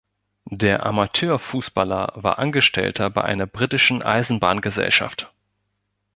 [0.49, 5.31] Der Amateurfußballer war Angestellter bei einer britischen Eisenbahngesellschaft.